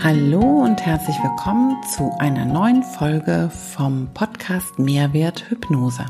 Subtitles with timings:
[0.00, 6.06] Hallo und herzlich willkommen zu einer neuen Folge vom Podcast Mehrwert Hypnose.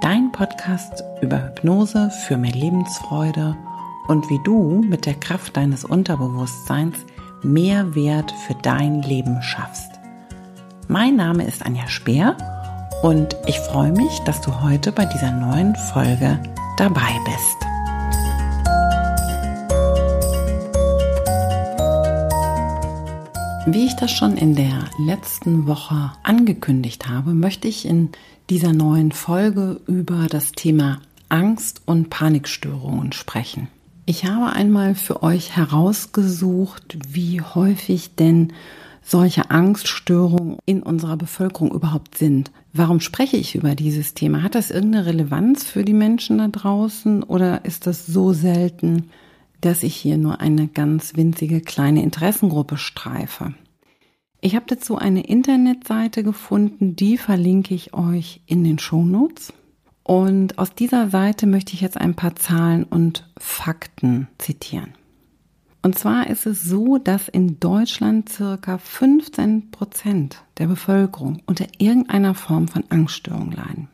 [0.00, 3.56] Dein Podcast über Hypnose für mehr Lebensfreude
[4.06, 6.94] und wie du mit der Kraft deines Unterbewusstseins
[7.42, 9.90] mehr Wert für dein Leben schaffst.
[10.86, 12.36] Mein Name ist Anja Speer
[13.02, 16.40] und ich freue mich, dass du heute bei dieser neuen Folge
[16.76, 17.57] dabei bist.
[23.70, 28.08] Wie ich das schon in der letzten Woche angekündigt habe, möchte ich in
[28.48, 33.68] dieser neuen Folge über das Thema Angst und Panikstörungen sprechen.
[34.06, 38.54] Ich habe einmal für euch herausgesucht, wie häufig denn
[39.02, 42.50] solche Angststörungen in unserer Bevölkerung überhaupt sind.
[42.72, 44.42] Warum spreche ich über dieses Thema?
[44.42, 49.10] Hat das irgendeine Relevanz für die Menschen da draußen oder ist das so selten,
[49.60, 53.54] dass ich hier nur eine ganz winzige kleine Interessengruppe streife.
[54.40, 59.52] Ich habe dazu eine Internetseite gefunden, die verlinke ich euch in den Shownotes.
[60.04, 64.94] Und aus dieser Seite möchte ich jetzt ein paar Zahlen und Fakten zitieren.
[65.82, 72.34] Und zwar ist es so, dass in Deutschland circa 15 Prozent der Bevölkerung unter irgendeiner
[72.34, 73.88] Form von Angststörung leiden.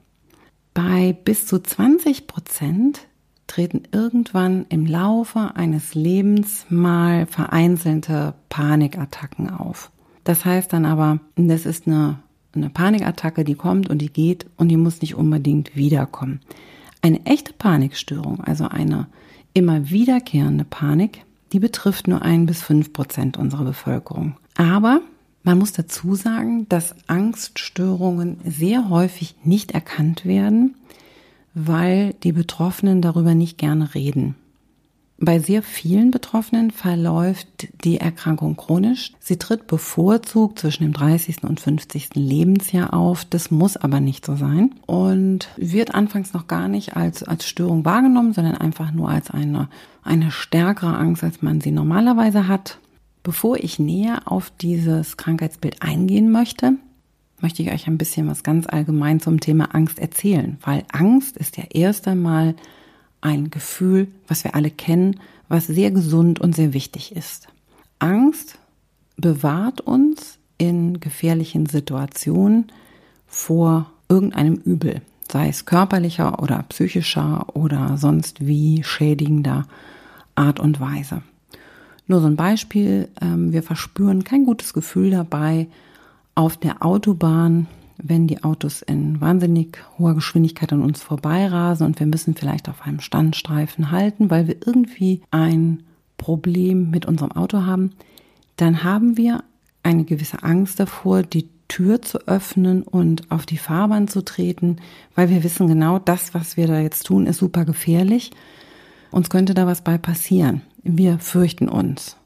[0.73, 3.07] Bei bis zu 20 Prozent
[3.47, 9.91] treten irgendwann im Laufe eines Lebens mal vereinzelte Panikattacken auf.
[10.25, 12.19] Das heißt dann aber, das ist eine,
[12.55, 16.41] eine Panikattacke, die kommt und die geht und die muss nicht unbedingt wiederkommen.
[17.03, 19.09] Eine echte Panikstörung, also eine
[19.53, 24.37] immer wiederkehrende Panik, die betrifft nur ein bis fünf Prozent unserer Bevölkerung.
[24.57, 25.01] Aber
[25.43, 30.75] man muss dazu sagen, dass Angststörungen sehr häufig nicht erkannt werden
[31.55, 34.35] weil die Betroffenen darüber nicht gerne reden.
[35.17, 39.13] Bei sehr vielen Betroffenen verläuft die Erkrankung chronisch.
[39.21, 41.45] Sie tritt bevorzugt zwischen dem 30.
[41.45, 42.11] und 50.
[42.15, 43.25] Lebensjahr auf.
[43.25, 47.85] Das muss aber nicht so sein und wird anfangs noch gar nicht als, als Störung
[47.85, 49.69] wahrgenommen, sondern einfach nur als eine,
[50.03, 52.79] eine stärkere Angst, als man sie normalerweise hat.
[53.23, 56.75] Bevor ich näher auf dieses Krankheitsbild eingehen möchte,
[57.45, 61.59] möchte ich euch ein bisschen was ganz allgemein zum Thema Angst erzählen, weil Angst ist
[61.59, 62.55] ja erst einmal
[63.21, 67.49] ein Gefühl, was wir alle kennen, was sehr gesund und sehr wichtig ist.
[67.99, 68.59] Angst
[69.19, 72.73] bewahrt uns in gefährlichen Situationen
[73.27, 79.67] vor irgendeinem Übel, sei es körperlicher oder psychischer oder sonst wie schädigender
[80.35, 81.21] Art und Weise.
[82.07, 85.69] Nur so ein Beispiel, ähm, wir verspüren kein gutes Gefühl dabei,
[86.35, 92.07] auf der Autobahn, wenn die Autos in wahnsinnig hoher Geschwindigkeit an uns vorbeirasen und wir
[92.07, 95.85] müssen vielleicht auf einem Standstreifen halten, weil wir irgendwie ein
[96.17, 97.93] Problem mit unserem Auto haben,
[98.57, 99.45] dann haben wir
[99.83, 104.77] eine gewisse Angst davor, die Tür zu öffnen und auf die Fahrbahn zu treten,
[105.15, 108.31] weil wir wissen genau, das, was wir da jetzt tun, ist super gefährlich.
[109.11, 110.63] Uns könnte da was bei passieren.
[110.83, 112.17] Wir fürchten uns.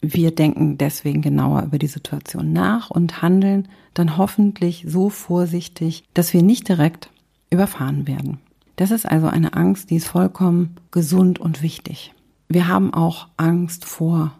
[0.00, 6.32] Wir denken deswegen genauer über die Situation nach und handeln dann hoffentlich so vorsichtig, dass
[6.32, 7.10] wir nicht direkt
[7.50, 8.38] überfahren werden.
[8.76, 12.14] Das ist also eine Angst, die ist vollkommen gesund und wichtig.
[12.48, 14.32] Wir haben auch Angst vor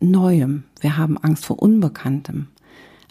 [0.00, 0.64] Neuem.
[0.80, 2.48] Wir haben Angst vor Unbekanntem.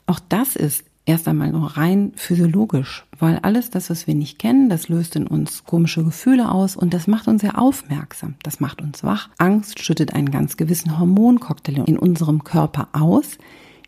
[0.06, 4.70] Auch das ist erst einmal nur rein physiologisch, weil alles das, was wir nicht kennen,
[4.70, 8.36] das löst in uns komische Gefühle aus und das macht uns sehr aufmerksam.
[8.44, 9.30] Das macht uns wach.
[9.38, 13.38] Angst schüttet einen ganz gewissen Hormoncocktail in unserem Körper aus,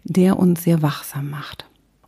[0.04, 1.66] der uns sehr wachsam macht.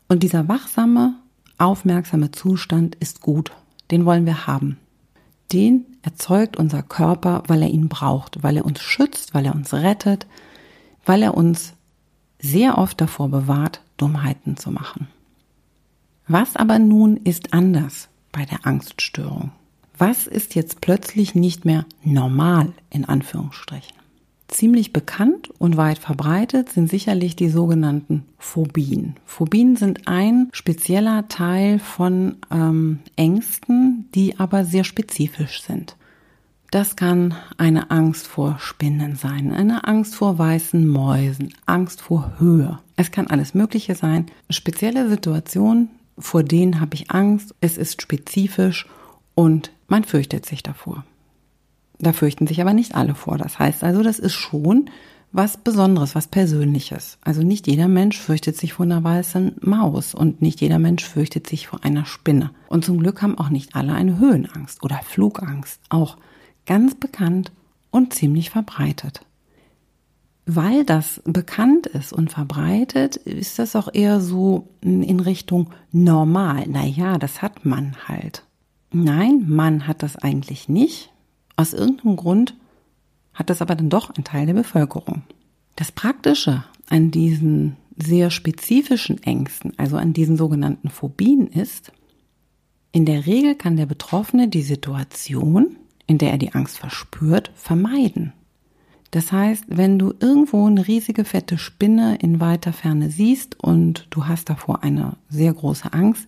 [0.07, 1.15] Und dieser wachsame,
[1.57, 3.51] aufmerksame Zustand ist gut.
[3.91, 4.77] Den wollen wir haben.
[5.51, 9.73] Den erzeugt unser Körper, weil er ihn braucht, weil er uns schützt, weil er uns
[9.73, 10.27] rettet,
[11.05, 11.73] weil er uns
[12.39, 15.07] sehr oft davor bewahrt, Dummheiten zu machen.
[16.27, 19.51] Was aber nun ist anders bei der Angststörung?
[19.97, 23.97] Was ist jetzt plötzlich nicht mehr normal in Anführungsstrichen?
[24.47, 29.15] Ziemlich bekannt und weit verbreitet sind sicherlich die sogenannten Phobien.
[29.25, 35.95] Phobien sind ein spezieller Teil von ähm, Ängsten, die aber sehr spezifisch sind.
[36.71, 42.79] Das kann eine Angst vor Spinnen sein, eine Angst vor weißen Mäusen, Angst vor Höhe.
[42.99, 44.25] Es kann alles Mögliche sein.
[44.49, 45.87] Spezielle Situationen,
[46.17, 47.55] vor denen habe ich Angst.
[47.61, 48.87] Es ist spezifisch
[49.35, 51.05] und man fürchtet sich davor.
[51.99, 53.37] Da fürchten sich aber nicht alle vor.
[53.37, 54.89] Das heißt also, das ist schon
[55.31, 57.19] was Besonderes, was Persönliches.
[57.21, 61.47] Also nicht jeder Mensch fürchtet sich vor einer weißen Maus und nicht jeder Mensch fürchtet
[61.47, 62.51] sich vor einer Spinne.
[62.67, 65.79] Und zum Glück haben auch nicht alle eine Höhenangst oder Flugangst.
[65.87, 66.17] Auch
[66.65, 67.53] ganz bekannt
[67.91, 69.21] und ziemlich verbreitet.
[70.55, 76.67] Weil das bekannt ist und verbreitet, ist das auch eher so in Richtung normal.
[76.67, 78.43] Naja, das hat man halt.
[78.91, 81.11] Nein, man hat das eigentlich nicht.
[81.55, 82.55] Aus irgendeinem Grund
[83.35, 85.21] hat das aber dann doch ein Teil der Bevölkerung.
[85.75, 91.91] Das Praktische an diesen sehr spezifischen Ängsten, also an diesen sogenannten Phobien ist,
[92.91, 95.75] in der Regel kann der Betroffene die Situation,
[96.07, 98.33] in der er die Angst verspürt, vermeiden.
[99.11, 104.27] Das heißt, wenn du irgendwo eine riesige fette Spinne in weiter Ferne siehst und du
[104.27, 106.27] hast davor eine sehr große Angst,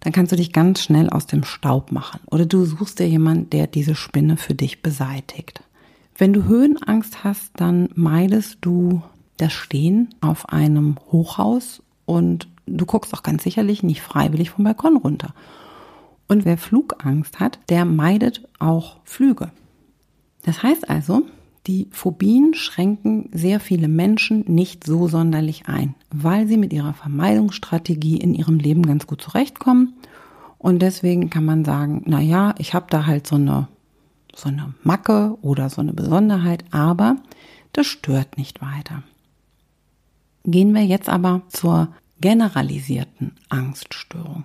[0.00, 2.20] dann kannst du dich ganz schnell aus dem Staub machen.
[2.26, 5.62] Oder du suchst dir jemanden, der diese Spinne für dich beseitigt.
[6.16, 9.02] Wenn du Höhenangst hast, dann meidest du
[9.36, 14.96] das Stehen auf einem Hochhaus und du guckst auch ganz sicherlich nicht freiwillig vom Balkon
[14.96, 15.34] runter.
[16.28, 19.50] Und wer Flugangst hat, der meidet auch Flüge.
[20.44, 21.22] Das heißt also,
[21.66, 28.16] die Phobien schränken sehr viele Menschen nicht so sonderlich ein, weil sie mit ihrer Vermeidungsstrategie
[28.16, 29.94] in ihrem Leben ganz gut zurechtkommen.
[30.58, 33.68] Und deswegen kann man sagen, na ja, ich habe da halt so eine,
[34.34, 37.16] so eine Macke oder so eine Besonderheit, aber
[37.72, 39.02] das stört nicht weiter.
[40.44, 41.88] Gehen wir jetzt aber zur
[42.20, 44.44] generalisierten Angststörung.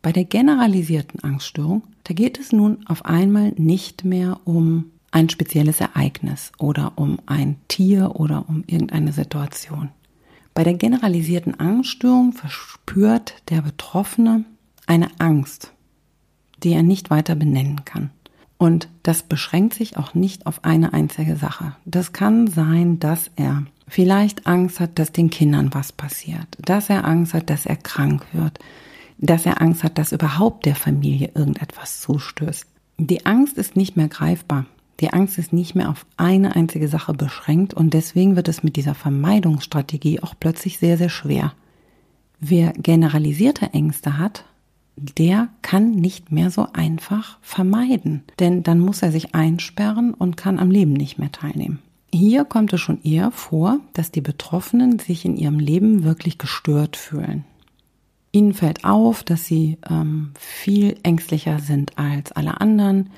[0.00, 5.80] Bei der generalisierten Angststörung, da geht es nun auf einmal nicht mehr um ein spezielles
[5.80, 9.90] Ereignis oder um ein Tier oder um irgendeine Situation.
[10.54, 14.44] Bei der generalisierten Angststörung verspürt der Betroffene
[14.86, 15.72] eine Angst,
[16.62, 18.10] die er nicht weiter benennen kann.
[18.58, 21.76] Und das beschränkt sich auch nicht auf eine einzige Sache.
[21.84, 27.04] Das kann sein, dass er vielleicht Angst hat, dass den Kindern was passiert, dass er
[27.04, 28.58] Angst hat, dass er krank wird,
[29.18, 32.66] dass er Angst hat, dass überhaupt der Familie irgendetwas zustößt.
[32.98, 34.66] Die Angst ist nicht mehr greifbar.
[35.00, 38.76] Die Angst ist nicht mehr auf eine einzige Sache beschränkt und deswegen wird es mit
[38.76, 41.52] dieser Vermeidungsstrategie auch plötzlich sehr, sehr schwer.
[42.40, 44.44] Wer generalisierte Ängste hat,
[44.96, 50.58] der kann nicht mehr so einfach vermeiden, denn dann muss er sich einsperren und kann
[50.58, 51.78] am Leben nicht mehr teilnehmen.
[52.12, 56.96] Hier kommt es schon eher vor, dass die Betroffenen sich in ihrem Leben wirklich gestört
[56.96, 57.44] fühlen.
[58.32, 63.10] Ihnen fällt auf, dass sie ähm, viel ängstlicher sind als alle anderen.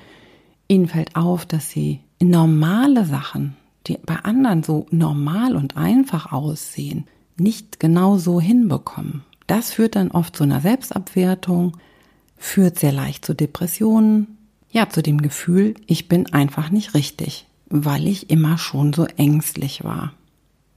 [0.71, 3.57] Ihnen fällt auf, dass sie normale Sachen,
[3.87, 9.23] die bei anderen so normal und einfach aussehen, nicht genau so hinbekommen.
[9.47, 11.75] Das führt dann oft zu einer Selbstabwertung,
[12.37, 14.37] führt sehr leicht zu Depressionen,
[14.69, 19.83] ja, zu dem Gefühl, ich bin einfach nicht richtig, weil ich immer schon so ängstlich
[19.83, 20.13] war.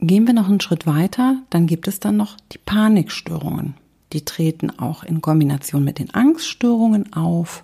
[0.01, 3.75] Gehen wir noch einen Schritt weiter, dann gibt es dann noch die Panikstörungen.
[4.11, 7.63] Die treten auch in Kombination mit den Angststörungen auf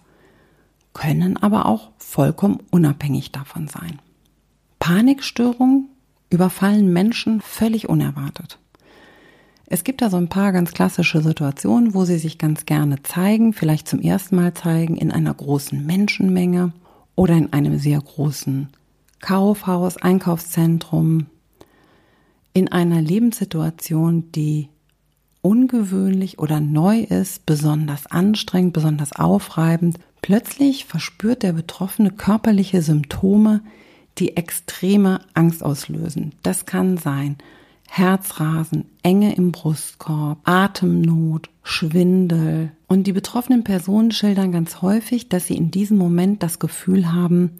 [0.93, 3.99] können aber auch vollkommen unabhängig davon sein.
[4.79, 5.89] Panikstörungen
[6.29, 8.57] überfallen Menschen völlig unerwartet.
[9.67, 13.53] Es gibt da so ein paar ganz klassische Situationen, wo sie sich ganz gerne zeigen,
[13.53, 16.73] vielleicht zum ersten Mal zeigen, in einer großen Menschenmenge
[17.15, 18.67] oder in einem sehr großen
[19.21, 21.27] Kaufhaus, Einkaufszentrum,
[22.53, 24.67] in einer Lebenssituation, die
[25.41, 33.61] ungewöhnlich oder neu ist, besonders anstrengend, besonders aufreibend, Plötzlich verspürt der Betroffene körperliche Symptome,
[34.17, 36.33] die extreme Angst auslösen.
[36.43, 37.37] Das kann sein
[37.89, 42.71] Herzrasen, Enge im Brustkorb, Atemnot, Schwindel.
[42.87, 47.59] Und die betroffenen Personen schildern ganz häufig, dass sie in diesem Moment das Gefühl haben,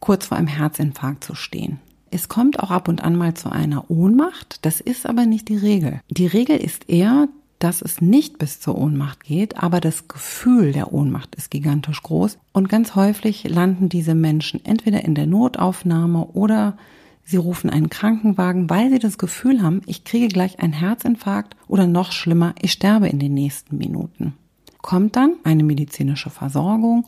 [0.00, 1.78] kurz vor einem Herzinfarkt zu stehen.
[2.10, 5.56] Es kommt auch ab und an mal zu einer Ohnmacht, das ist aber nicht die
[5.56, 6.00] Regel.
[6.08, 7.28] Die Regel ist eher,
[7.60, 12.38] dass es nicht bis zur Ohnmacht geht, aber das Gefühl der Ohnmacht ist gigantisch groß
[12.52, 16.76] und ganz häufig landen diese Menschen entweder in der Notaufnahme oder
[17.22, 21.86] sie rufen einen Krankenwagen, weil sie das Gefühl haben, ich kriege gleich einen Herzinfarkt oder
[21.86, 24.32] noch schlimmer, ich sterbe in den nächsten Minuten.
[24.80, 27.06] Kommt dann eine medizinische Versorgung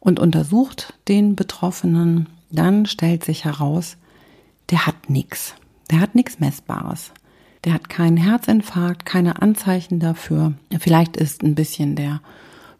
[0.00, 3.98] und untersucht den Betroffenen, dann stellt sich heraus,
[4.70, 5.54] der hat nichts.
[5.90, 7.12] Der hat nichts Messbares.
[7.64, 10.54] Der hat keinen Herzinfarkt, keine Anzeichen dafür.
[10.78, 12.20] Vielleicht ist ein bisschen der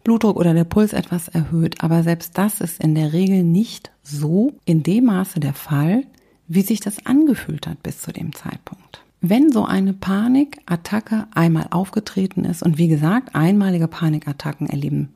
[0.03, 4.53] Blutdruck oder der Puls etwas erhöht, aber selbst das ist in der Regel nicht so
[4.65, 6.05] in dem Maße der Fall,
[6.47, 9.03] wie sich das angefühlt hat bis zu dem Zeitpunkt.
[9.21, 15.09] Wenn so eine Panikattacke einmal aufgetreten ist, und wie gesagt, einmalige Panikattacken erleben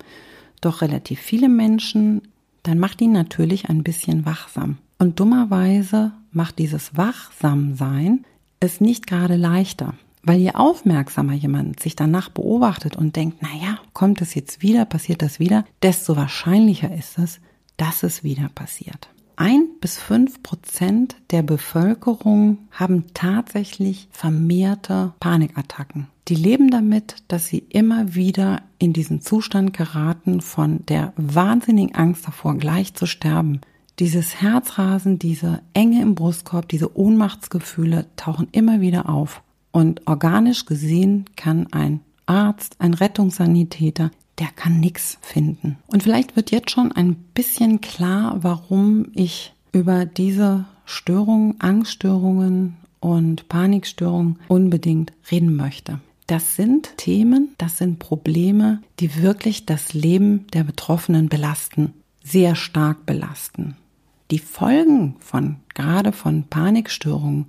[0.61, 2.21] doch relativ viele Menschen,
[2.61, 4.77] dann macht die natürlich ein bisschen wachsam.
[5.05, 8.25] Und dummerweise macht dieses Wachsamsein
[8.59, 9.93] es nicht gerade leichter.
[10.23, 15.21] Weil je aufmerksamer jemand sich danach beobachtet und denkt, naja, kommt es jetzt wieder, passiert
[15.21, 17.39] das wieder, desto wahrscheinlicher ist es,
[17.77, 19.09] dass es wieder passiert.
[19.35, 26.07] Ein bis fünf Prozent der Bevölkerung haben tatsächlich vermehrte Panikattacken.
[26.29, 32.25] Die leben damit, dass sie immer wieder in diesen Zustand geraten von der wahnsinnigen Angst
[32.25, 33.61] davor, gleich zu sterben.
[33.99, 39.41] Dieses Herzrasen, diese Enge im Brustkorb, diese Ohnmachtsgefühle tauchen immer wieder auf.
[39.71, 45.77] Und organisch gesehen kann ein Arzt, ein Rettungssanitäter, der kann nichts finden.
[45.87, 53.47] Und vielleicht wird jetzt schon ein bisschen klar, warum ich über diese Störungen, Angststörungen und
[53.47, 55.99] Panikstörungen unbedingt reden möchte.
[56.27, 63.05] Das sind Themen, das sind Probleme, die wirklich das Leben der Betroffenen belasten, sehr stark
[63.05, 63.75] belasten.
[64.31, 67.47] Die Folgen von, gerade von Panikstörungen,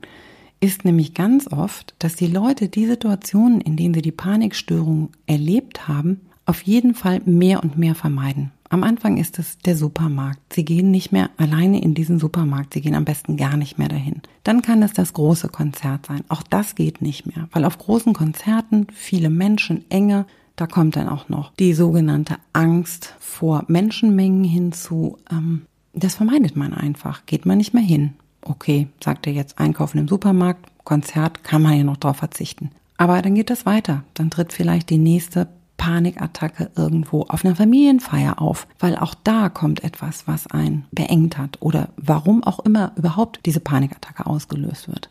[0.61, 5.87] ist nämlich ganz oft, dass die Leute die Situationen, in denen sie die Panikstörung erlebt
[5.88, 8.52] haben, auf jeden Fall mehr und mehr vermeiden.
[8.68, 10.52] Am Anfang ist es der Supermarkt.
[10.52, 12.75] Sie gehen nicht mehr alleine in diesen Supermarkt.
[12.75, 14.23] Sie gehen am besten gar nicht mehr dahin.
[14.42, 16.25] Dann kann es das große Konzert sein.
[16.28, 21.09] Auch das geht nicht mehr, weil auf großen Konzerten viele Menschen, enge, da kommt dann
[21.09, 25.18] auch noch die sogenannte Angst vor Menschenmengen hinzu.
[25.30, 25.62] Ähm,
[26.04, 28.14] das vermeidet man einfach, geht man nicht mehr hin.
[28.42, 32.70] Okay, sagt er jetzt einkaufen im Supermarkt, Konzert, kann man ja noch drauf verzichten.
[32.96, 34.04] Aber dann geht das weiter.
[34.14, 39.84] Dann tritt vielleicht die nächste Panikattacke irgendwo auf einer Familienfeier auf, weil auch da kommt
[39.84, 45.10] etwas, was einen beengt hat oder warum auch immer überhaupt diese Panikattacke ausgelöst wird.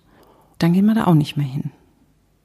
[0.58, 1.72] Dann gehen wir da auch nicht mehr hin.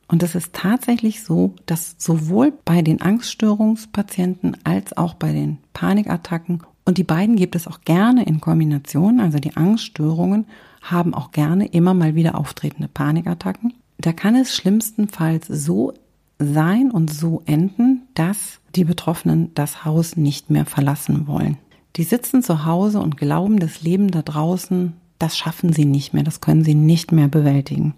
[0.09, 6.65] Und es ist tatsächlich so, dass sowohl bei den Angststörungspatienten als auch bei den Panikattacken
[6.85, 10.47] und die beiden gibt es auch gerne in Kombination, also die Angststörungen
[10.83, 13.75] haben auch gerne immer mal wieder auftretende Panikattacken.
[13.99, 15.93] Da kann es schlimmstenfalls so
[16.39, 21.59] sein und so enden, dass die Betroffenen das Haus nicht mehr verlassen wollen.
[21.97, 26.23] Die sitzen zu Hause und glauben, das Leben da draußen, das schaffen sie nicht mehr,
[26.23, 27.95] das können sie nicht mehr bewältigen.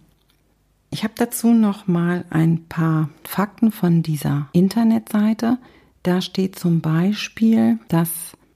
[0.90, 5.58] Ich habe dazu noch mal ein paar Fakten von dieser Internetseite.
[6.02, 8.10] Da steht zum Beispiel, dass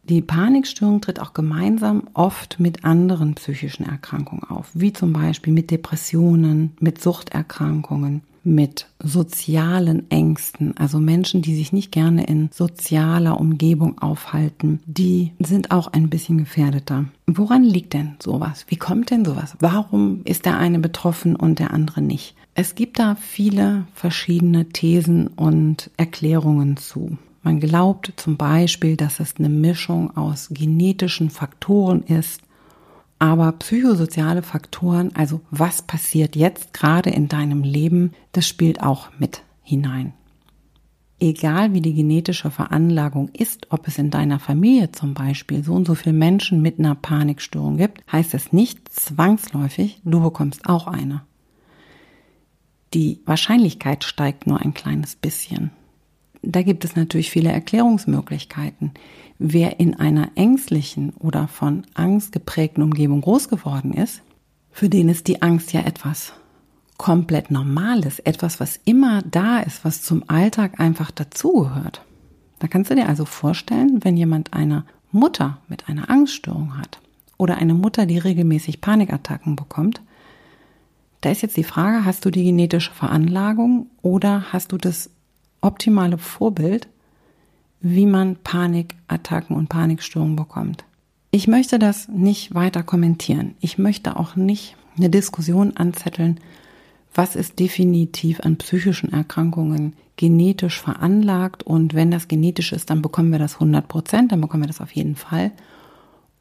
[0.09, 5.71] die Panikstörung tritt auch gemeinsam oft mit anderen psychischen Erkrankungen auf, wie zum Beispiel mit
[5.71, 13.99] Depressionen, mit Suchterkrankungen, mit sozialen Ängsten, also Menschen, die sich nicht gerne in sozialer Umgebung
[13.99, 17.07] aufhalten, die sind auch ein bisschen gefährdeter.
[17.27, 18.65] Woran liegt denn sowas?
[18.69, 19.57] Wie kommt denn sowas?
[19.59, 22.37] Warum ist der eine betroffen und der andere nicht?
[22.55, 27.19] Es gibt da viele verschiedene Thesen und Erklärungen zu.
[27.47, 32.41] Man glaubt zum Beispiel, dass es eine Mischung aus genetischen Faktoren ist,
[33.21, 39.43] aber psychosoziale Faktoren, also was passiert jetzt gerade in deinem Leben, das spielt auch mit
[39.63, 40.13] hinein.
[41.21, 45.87] Egal wie die genetische Veranlagung ist, ob es in deiner Familie zum Beispiel so und
[45.87, 51.23] so viele Menschen mit einer Panikstörung gibt, heißt es nicht zwangsläufig, du bekommst auch eine.
[52.93, 55.71] Die Wahrscheinlichkeit steigt nur ein kleines bisschen
[56.47, 58.93] da gibt es natürlich viele Erklärungsmöglichkeiten.
[59.39, 64.23] Wer in einer ängstlichen oder von Angst geprägten Umgebung groß geworden ist,
[64.71, 66.33] für den ist die Angst ja etwas
[66.97, 72.03] komplett Normales, etwas, was immer da ist, was zum Alltag einfach dazugehört.
[72.59, 77.01] Da kannst du dir also vorstellen, wenn jemand eine Mutter mit einer Angststörung hat
[77.37, 80.01] oder eine Mutter, die regelmäßig Panikattacken bekommt,
[81.21, 85.11] da ist jetzt die Frage, hast du die genetische Veranlagung oder hast du das
[85.61, 86.89] optimale Vorbild,
[87.81, 90.85] wie man Panikattacken und Panikstörungen bekommt.
[91.31, 93.55] Ich möchte das nicht weiter kommentieren.
[93.61, 96.41] Ich möchte auch nicht eine Diskussion anzetteln,
[97.15, 103.33] was ist definitiv an psychischen Erkrankungen genetisch veranlagt und wenn das genetisch ist, dann bekommen
[103.33, 105.53] wir das 100 Prozent, dann bekommen wir das auf jeden Fall.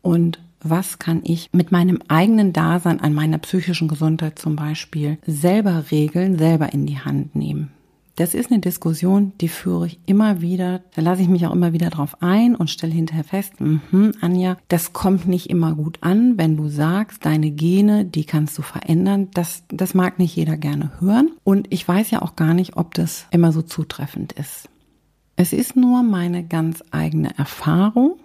[0.01, 5.86] Und was kann ich mit meinem eigenen Dasein an meiner psychischen Gesundheit zum Beispiel selber
[5.91, 7.72] regeln, selber in die Hand nehmen?
[8.15, 10.81] Das ist eine Diskussion, die führe ich immer wieder.
[10.95, 14.57] Da lasse ich mich auch immer wieder drauf ein und stelle hinterher fest, mh, Anja,
[14.69, 19.29] das kommt nicht immer gut an, wenn du sagst, deine Gene, die kannst du verändern.
[19.34, 21.31] Das, das mag nicht jeder gerne hören.
[21.43, 24.69] Und ich weiß ja auch gar nicht, ob das immer so zutreffend ist.
[25.36, 28.15] Es ist nur meine ganz eigene Erfahrung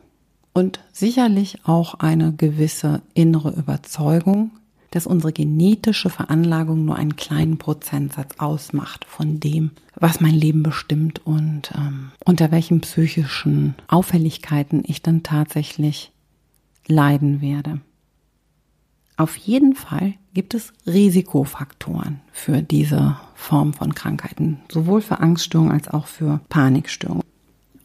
[0.53, 4.53] und sicherlich auch eine gewisse innere Überzeugung,
[4.91, 11.25] dass unsere genetische Veranlagung nur einen kleinen Prozentsatz ausmacht von dem, was mein Leben bestimmt
[11.25, 16.13] und ähm, unter welchen psychischen Auffälligkeiten ich dann tatsächlich
[16.87, 17.81] leiden werde.
[19.17, 25.89] Auf jeden Fall gibt es Risikofaktoren für diese Form von Krankheiten, sowohl für Angststörungen als
[25.89, 27.30] auch für Panikstörungen.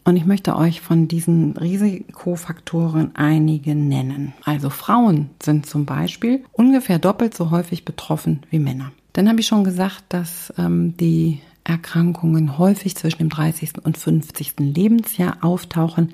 [0.05, 4.33] Und ich möchte euch von diesen Risikofaktoren einige nennen.
[4.43, 8.91] Also Frauen sind zum Beispiel ungefähr doppelt so häufig betroffen wie Männer.
[9.13, 13.83] Dann habe ich schon gesagt, dass ähm, die Erkrankungen häufig zwischen dem 30.
[13.83, 14.53] und 50.
[14.59, 16.13] Lebensjahr auftauchen.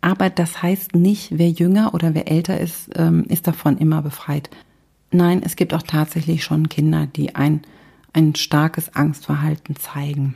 [0.00, 4.50] Aber das heißt nicht, wer jünger oder wer älter ist, ähm, ist davon immer befreit.
[5.12, 7.62] Nein, es gibt auch tatsächlich schon Kinder, die ein,
[8.12, 10.34] ein starkes Angstverhalten zeigen.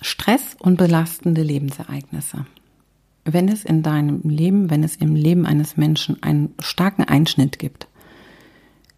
[0.00, 2.46] Stress und belastende Lebensereignisse.
[3.24, 7.88] Wenn es in deinem Leben, wenn es im Leben eines Menschen einen starken Einschnitt gibt,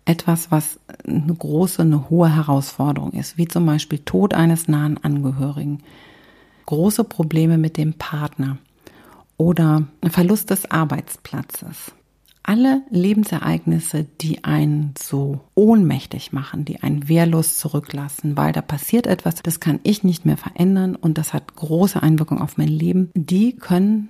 [0.04, 5.82] etwas, was eine große, eine hohe Herausforderung ist, wie zum Beispiel Tod eines nahen Angehörigen,
[6.66, 8.58] große Probleme mit dem Partner
[9.36, 11.92] oder Verlust des Arbeitsplatzes,
[12.50, 19.36] alle Lebensereignisse, die einen so ohnmächtig machen, die einen wehrlos zurücklassen, weil da passiert etwas,
[19.36, 23.54] das kann ich nicht mehr verändern und das hat große Einwirkungen auf mein Leben, die
[23.54, 24.08] können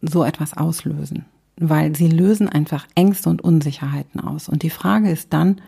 [0.00, 1.26] so etwas auslösen,
[1.58, 4.48] weil sie lösen einfach Ängste und Unsicherheiten aus.
[4.48, 5.60] Und die Frage ist dann,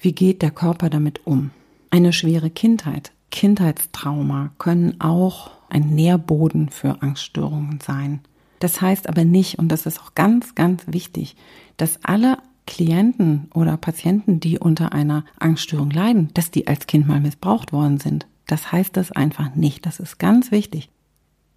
[0.00, 1.52] wie geht der Körper damit um?
[1.90, 8.22] Eine schwere Kindheit, Kindheitstrauma können auch ein Nährboden für Angststörungen sein.
[8.62, 11.34] Das heißt aber nicht, und das ist auch ganz, ganz wichtig,
[11.78, 17.18] dass alle Klienten oder Patienten, die unter einer Angststörung leiden, dass die als Kind mal
[17.18, 18.28] missbraucht worden sind.
[18.46, 19.84] Das heißt das einfach nicht.
[19.84, 20.90] Das ist ganz wichtig.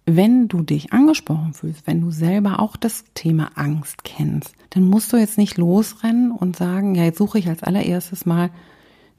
[0.04, 5.12] Wenn du dich angesprochen fühlst, wenn du selber auch das Thema Angst kennst, dann musst
[5.12, 8.50] du jetzt nicht losrennen und sagen, ja, jetzt suche ich als allererstes mal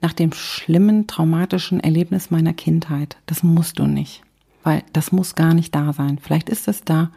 [0.01, 3.15] nach dem schlimmen, traumatischen Erlebnis meiner Kindheit.
[3.27, 4.23] Das musst du nicht,
[4.63, 6.19] weil das muss gar nicht da sein.
[6.21, 7.11] Vielleicht ist es da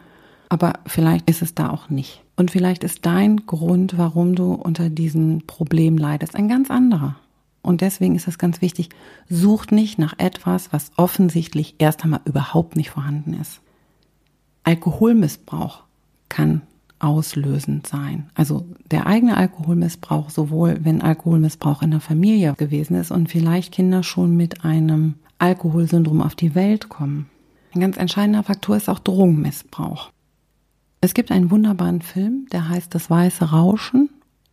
[0.51, 2.23] aber vielleicht ist es da auch nicht.
[2.35, 7.15] Und vielleicht ist dein Grund, warum du unter diesem Problem leidest, ein ganz anderer.
[7.61, 8.89] Und deswegen ist es ganz wichtig,
[9.29, 13.61] sucht nicht nach etwas, was offensichtlich erst einmal überhaupt nicht vorhanden ist.
[14.65, 15.83] Alkoholmissbrauch
[16.27, 16.63] kann
[16.99, 18.29] auslösend sein.
[18.35, 24.03] Also der eigene Alkoholmissbrauch, sowohl wenn Alkoholmissbrauch in der Familie gewesen ist und vielleicht Kinder
[24.03, 27.29] schon mit einem Alkoholsyndrom auf die Welt kommen.
[27.73, 30.11] Ein ganz entscheidender Faktor ist auch Drogenmissbrauch.
[31.03, 34.11] Es gibt einen wunderbaren Film, der heißt Das weiße Rauschen.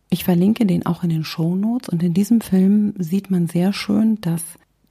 [0.09, 3.71] Ich verlinke den auch in den Show Notes und in diesem Film sieht man sehr
[3.71, 4.41] schön, dass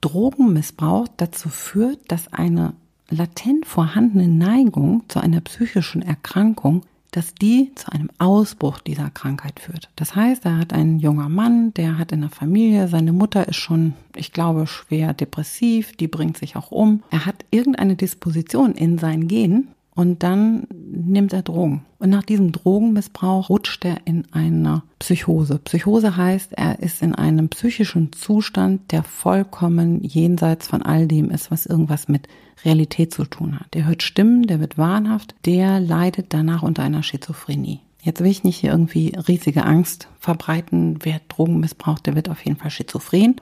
[0.01, 2.75] Drogenmissbrauch dazu führt, dass eine
[3.11, 9.91] latent vorhandene Neigung zu einer psychischen Erkrankung, dass die zu einem Ausbruch dieser Krankheit führt.
[9.97, 13.57] Das heißt, er hat einen junger Mann, der hat in der Familie, seine Mutter ist
[13.57, 17.03] schon, ich glaube, schwer depressiv, die bringt sich auch um.
[17.11, 19.69] Er hat irgendeine Disposition in sein Gen,
[19.99, 21.85] und dann nimmt er Drogen.
[21.99, 25.59] Und nach diesem Drogenmissbrauch rutscht er in eine Psychose.
[25.59, 31.51] Psychose heißt, er ist in einem psychischen Zustand, der vollkommen jenseits von all dem ist,
[31.51, 32.29] was irgendwas mit
[32.65, 33.75] Realität zu tun hat.
[33.75, 37.81] Der hört Stimmen, der wird wahnhaft, der leidet danach unter einer Schizophrenie.
[38.01, 41.01] Jetzt will ich nicht hier irgendwie riesige Angst verbreiten.
[41.03, 43.41] Wer Drogen missbraucht, der wird auf jeden Fall schizophren.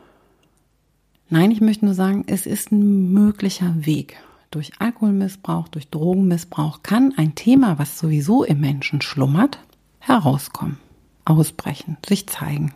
[1.28, 4.16] Nein, ich möchte nur sagen, es ist ein möglicher Weg
[4.50, 9.58] durch Alkoholmissbrauch, durch Drogenmissbrauch kann ein Thema, was sowieso im Menschen schlummert,
[9.98, 10.78] herauskommen,
[11.24, 12.72] ausbrechen, sich zeigen.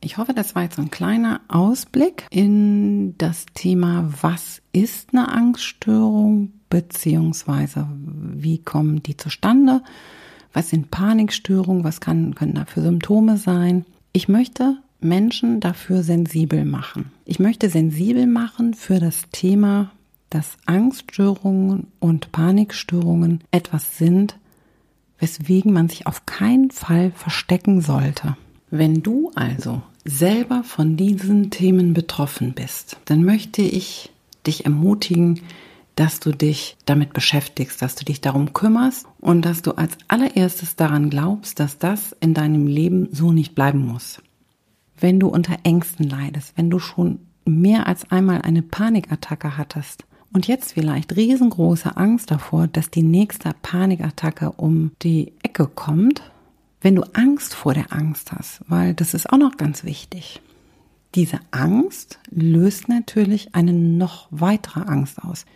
[0.00, 5.32] Ich hoffe, das war jetzt so ein kleiner Ausblick in das Thema, was ist eine
[5.32, 9.82] Angststörung, beziehungsweise wie kommen die zustande,
[10.52, 13.84] was sind Panikstörungen, was kann, können da für Symptome sein.
[14.12, 17.12] Ich möchte Menschen dafür sensibel machen.
[17.24, 19.90] Ich möchte sensibel machen für das Thema
[20.36, 24.36] dass Angststörungen und Panikstörungen etwas sind,
[25.18, 28.36] weswegen man sich auf keinen Fall verstecken sollte.
[28.70, 34.12] Wenn du also selber von diesen Themen betroffen bist, dann möchte ich
[34.46, 35.40] dich ermutigen,
[35.94, 40.76] dass du dich damit beschäftigst, dass du dich darum kümmerst und dass du als allererstes
[40.76, 44.20] daran glaubst, dass das in deinem Leben so nicht bleiben muss.
[45.00, 50.46] Wenn du unter Ängsten leidest, wenn du schon mehr als einmal eine Panikattacke hattest und
[50.46, 56.22] jetzt vielleicht riesengroße Angst davor, dass die nächste Panikattacke um die Ecke kommt,
[56.80, 60.40] wenn du Angst vor der Angst hast, weil das ist auch noch ganz wichtig.
[61.14, 65.46] Diese Angst löst natürlich eine noch weitere Angst aus.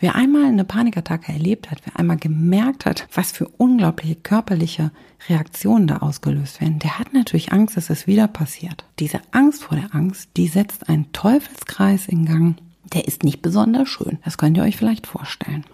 [0.00, 4.92] Wer einmal eine Panikattacke erlebt hat, wer einmal gemerkt hat, was für unglaubliche körperliche
[5.28, 8.84] Reaktionen da ausgelöst werden, der hat natürlich Angst, dass es wieder passiert.
[9.00, 12.56] Diese Angst vor der Angst, die setzt einen Teufelskreis in Gang,
[12.92, 14.18] der ist nicht besonders schön.
[14.24, 15.64] Das könnt ihr euch vielleicht vorstellen.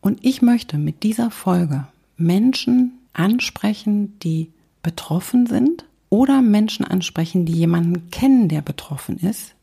[0.00, 1.86] Und ich möchte mit dieser Folge
[2.16, 9.54] Menschen ansprechen, die betroffen sind oder Menschen ansprechen, die jemanden kennen, der betroffen ist,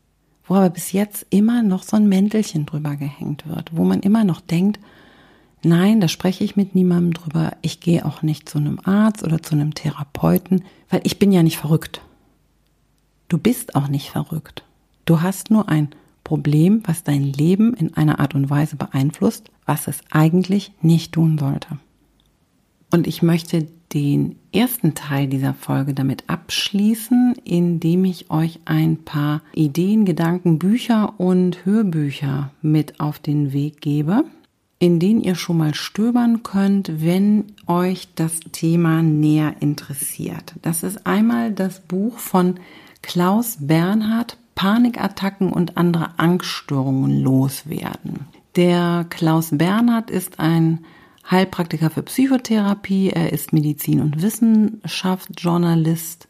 [0.46, 4.24] wo aber bis jetzt immer noch so ein Mäntelchen drüber gehängt wird, wo man immer
[4.24, 4.78] noch denkt,
[5.62, 7.56] Nein, da spreche ich mit niemandem drüber.
[7.60, 11.42] Ich gehe auch nicht zu einem Arzt oder zu einem Therapeuten, weil ich bin ja
[11.42, 12.02] nicht verrückt.
[13.28, 14.62] Du bist auch nicht verrückt.
[15.06, 15.88] Du hast nur ein
[16.26, 21.38] Problem, was dein Leben in einer Art und Weise beeinflusst, was es eigentlich nicht tun
[21.38, 21.78] sollte.
[22.90, 29.40] Und ich möchte den ersten Teil dieser Folge damit abschließen, indem ich euch ein paar
[29.54, 34.24] Ideen, Gedanken, Bücher und Hörbücher mit auf den Weg gebe,
[34.80, 40.56] in denen ihr schon mal stöbern könnt, wenn euch das Thema näher interessiert.
[40.62, 42.56] Das ist einmal das Buch von
[43.00, 48.26] Klaus Bernhard Panikattacken und andere Angststörungen loswerden.
[48.56, 50.84] Der Klaus Bernhard ist ein
[51.30, 56.26] Heilpraktiker für Psychotherapie, er ist Medizin- und Wissenschaftsjournalist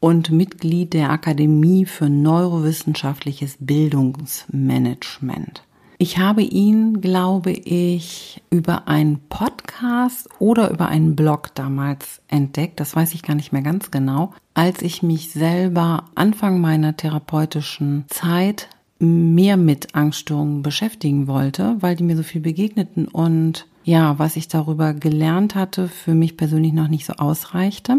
[0.00, 5.64] und Mitglied der Akademie für neurowissenschaftliches Bildungsmanagement.
[6.00, 12.78] Ich habe ihn, glaube ich, über einen Podcast oder über einen Blog damals entdeckt.
[12.78, 14.32] Das weiß ich gar nicht mehr ganz genau.
[14.54, 18.68] Als ich mich selber Anfang meiner therapeutischen Zeit
[19.00, 24.46] mehr mit Angststörungen beschäftigen wollte, weil die mir so viel begegneten und ja, was ich
[24.46, 27.98] darüber gelernt hatte, für mich persönlich noch nicht so ausreichte.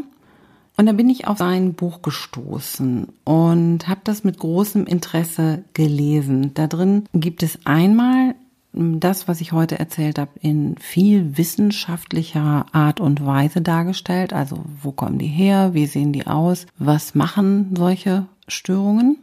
[0.79, 6.53] Und da bin ich auf sein Buch gestoßen und habe das mit großem Interesse gelesen.
[6.53, 8.35] Da drin gibt es einmal
[8.71, 14.31] das, was ich heute erzählt habe, in viel wissenschaftlicher Art und Weise dargestellt.
[14.31, 19.17] Also wo kommen die her, wie sehen die aus, was machen solche Störungen.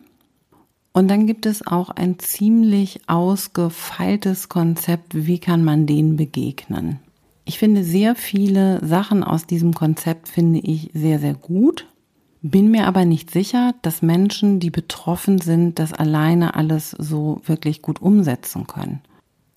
[0.92, 6.98] Und dann gibt es auch ein ziemlich ausgefeiltes Konzept, wie kann man denen begegnen.
[7.48, 11.86] Ich finde sehr viele Sachen aus diesem Konzept finde ich sehr, sehr gut.
[12.42, 17.82] Bin mir aber nicht sicher, dass Menschen, die betroffen sind, das alleine alles so wirklich
[17.82, 19.00] gut umsetzen können.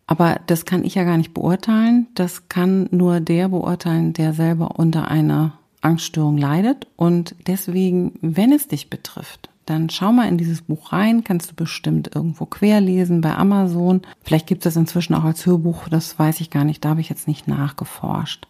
[0.05, 2.07] Aber das kann ich ja gar nicht beurteilen.
[2.13, 6.85] Das kann nur der beurteilen, der selber unter einer Angststörung leidet.
[6.95, 11.55] Und deswegen, wenn es dich betrifft, dann schau mal in dieses Buch rein, kannst du
[11.55, 14.01] bestimmt irgendwo querlesen bei Amazon.
[14.23, 17.09] Vielleicht gibt es inzwischen auch als Hörbuch, das weiß ich gar nicht, da habe ich
[17.09, 18.47] jetzt nicht nachgeforscht.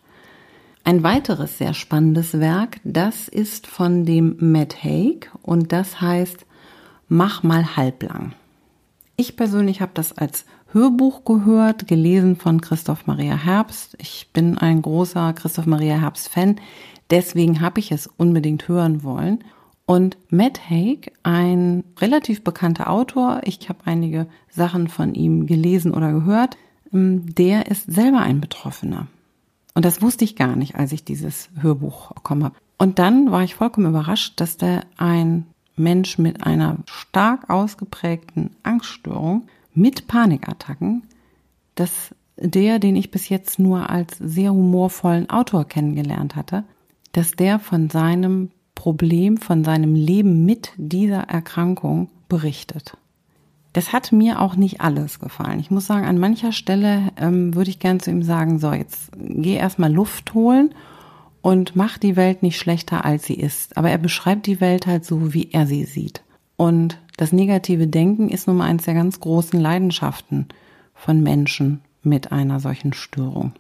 [0.84, 6.46] Ein weiteres sehr spannendes Werk, das ist von dem Matt Haig und das heißt
[7.12, 8.34] Mach mal halblang.
[9.18, 13.98] Ich persönlich habe das als Hörbuch gehört, gelesen von Christoph Maria Herbst.
[14.00, 16.62] Ich bin ein großer Christoph Maria Herbst Fan,
[17.10, 19.44] deswegen habe ich es unbedingt hören wollen.
[19.90, 26.12] Und Matt Haig, ein relativ bekannter Autor, ich habe einige Sachen von ihm gelesen oder
[26.12, 26.58] gehört,
[26.94, 29.08] ähm, der ist selber ein Betroffener.
[29.74, 32.56] Und das wusste ich gar nicht, als ich dieses Hörbuch bekommen habe.
[32.78, 39.48] Und dann war ich vollkommen überrascht, dass der ein Mensch mit einer stark ausgeprägten Angststörung
[39.74, 41.02] mit Panikattacken,
[41.74, 46.64] dass der, den ich bis jetzt nur als sehr humorvollen Autor kennengelernt hatte,
[47.12, 52.96] dass der von seinem Problem von seinem Leben mit dieser Erkrankung berichtet.
[53.74, 55.60] Das hat mir auch nicht alles gefallen.
[55.60, 59.12] Ich muss sagen, an mancher Stelle ähm, würde ich gern zu ihm sagen, so, jetzt
[59.18, 60.74] geh erstmal Luft holen
[61.42, 63.76] und mach die Welt nicht schlechter, als sie ist.
[63.76, 66.24] Aber er beschreibt die Welt halt so, wie er sie sieht.
[66.56, 70.48] Und das negative Denken ist nun mal eines der ganz großen Leidenschaften
[70.96, 73.52] von Menschen mit einer solchen Störung.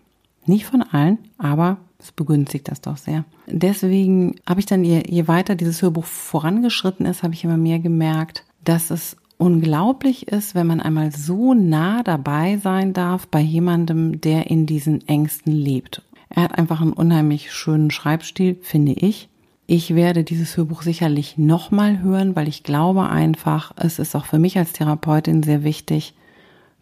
[0.45, 3.25] Nicht von allen, aber es begünstigt das doch sehr.
[3.47, 7.79] Deswegen habe ich dann, je, je weiter dieses Hörbuch vorangeschritten ist, habe ich immer mehr
[7.79, 14.21] gemerkt, dass es unglaublich ist, wenn man einmal so nah dabei sein darf bei jemandem,
[14.21, 16.01] der in diesen Ängsten lebt.
[16.29, 19.29] Er hat einfach einen unheimlich schönen Schreibstil, finde ich.
[19.65, 24.39] Ich werde dieses Hörbuch sicherlich nochmal hören, weil ich glaube einfach, es ist auch für
[24.39, 26.13] mich als Therapeutin sehr wichtig,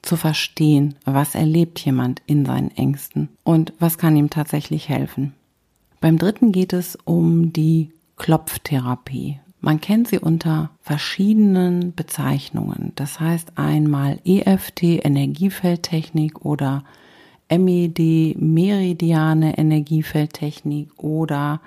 [0.02, 5.34] zu verstehen, was erlebt jemand in seinen Ängsten und was kann ihm tatsächlich helfen.
[6.00, 9.40] Beim dritten geht es um die Klopftherapie.
[9.60, 12.92] Man kennt sie unter verschiedenen Bezeichnungen.
[12.96, 16.84] Das heißt einmal EFT, Energiefeldtechnik oder
[17.50, 21.62] MED, Meridiane Energiefeldtechnik oder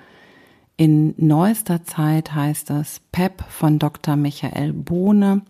[0.77, 4.15] in neuester Zeit heißt das PEP von Dr.
[4.15, 5.41] Michael Bohne.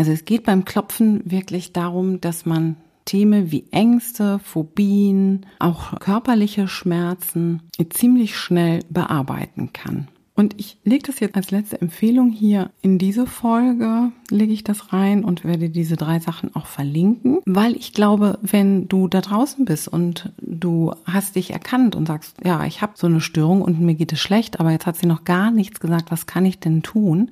[0.00, 6.68] Also es geht beim Klopfen wirklich darum, dass man Themen wie Ängste, Phobien, auch körperliche
[6.68, 7.60] Schmerzen
[7.90, 10.08] ziemlich schnell bearbeiten kann.
[10.34, 14.90] Und ich lege das jetzt als letzte Empfehlung hier in diese Folge, lege ich das
[14.94, 19.66] rein und werde diese drei Sachen auch verlinken, weil ich glaube, wenn du da draußen
[19.66, 23.78] bist und du hast dich erkannt und sagst, ja, ich habe so eine Störung und
[23.80, 26.58] mir geht es schlecht, aber jetzt hat sie noch gar nichts gesagt, was kann ich
[26.58, 27.30] denn tun?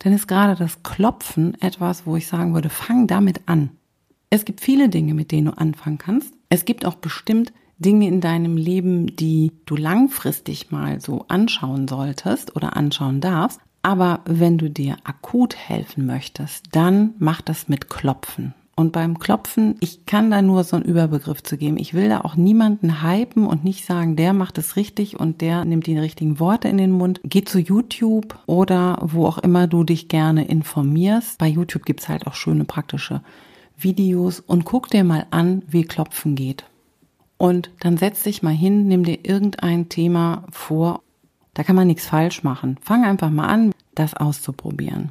[0.00, 3.70] Dann ist gerade das Klopfen etwas, wo ich sagen würde, fang damit an.
[4.30, 6.34] Es gibt viele Dinge, mit denen du anfangen kannst.
[6.48, 12.54] Es gibt auch bestimmt Dinge in deinem Leben, die du langfristig mal so anschauen solltest
[12.56, 13.60] oder anschauen darfst.
[13.82, 18.54] Aber wenn du dir akut helfen möchtest, dann mach das mit Klopfen.
[18.80, 21.76] Und beim Klopfen, ich kann da nur so einen Überbegriff zu geben.
[21.76, 25.66] Ich will da auch niemanden hypen und nicht sagen, der macht es richtig und der
[25.66, 27.20] nimmt die richtigen Worte in den Mund.
[27.22, 31.36] Geh zu YouTube oder wo auch immer du dich gerne informierst.
[31.36, 33.20] Bei YouTube gibt's halt auch schöne praktische
[33.76, 36.64] Videos und guck dir mal an, wie Klopfen geht.
[37.36, 41.02] Und dann setz dich mal hin, nimm dir irgendein Thema vor.
[41.52, 42.78] Da kann man nichts falsch machen.
[42.80, 45.10] Fang einfach mal an, das auszuprobieren.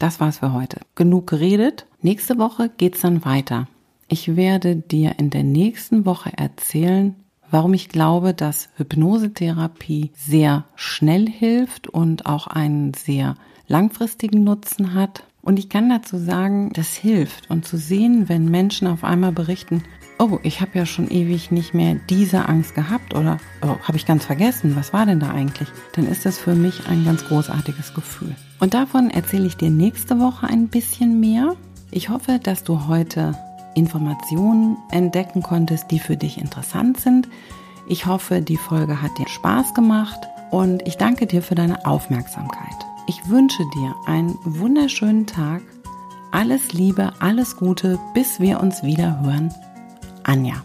[0.00, 0.80] Das war's für heute.
[0.96, 1.86] Genug geredet.
[2.02, 3.68] Nächste Woche geht's dann weiter.
[4.08, 7.14] Ich werde dir in der nächsten Woche erzählen,
[7.50, 13.34] warum ich glaube, dass Hypnosetherapie sehr schnell hilft und auch einen sehr
[13.68, 15.24] langfristigen Nutzen hat.
[15.42, 17.50] Und ich kann dazu sagen, das hilft.
[17.50, 19.82] Und zu sehen, wenn Menschen auf einmal berichten,
[20.18, 24.06] oh, ich habe ja schon ewig nicht mehr diese Angst gehabt oder oh, habe ich
[24.06, 25.68] ganz vergessen, was war denn da eigentlich?
[25.94, 28.34] Dann ist das für mich ein ganz großartiges Gefühl.
[28.58, 31.56] Und davon erzähle ich dir nächste Woche ein bisschen mehr.
[31.92, 33.34] Ich hoffe, dass du heute
[33.74, 37.28] Informationen entdecken konntest, die für dich interessant sind.
[37.88, 42.76] Ich hoffe, die Folge hat dir Spaß gemacht und ich danke dir für deine Aufmerksamkeit.
[43.06, 45.62] Ich wünsche dir einen wunderschönen Tag.
[46.30, 49.52] Alles Liebe, alles Gute, bis wir uns wieder hören.
[50.22, 50.62] Anja.